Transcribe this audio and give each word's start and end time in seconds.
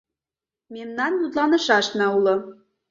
Мемнан 0.73 1.13
мутланышашна 1.19 2.05
уло... 2.17 2.35